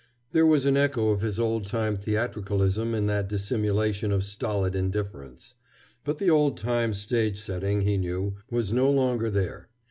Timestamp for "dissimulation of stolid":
3.29-4.75